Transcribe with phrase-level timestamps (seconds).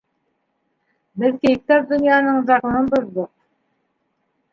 [1.23, 3.29] Беҙ кейектәр донъяһының законын боҙҙоҡ.